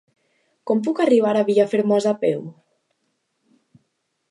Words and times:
Com 0.69 0.79
puc 0.87 1.01
arribar 1.05 1.33
a 1.41 1.43
Vilafermosa 1.51 2.15
a 2.15 2.19
peu? 2.25 2.43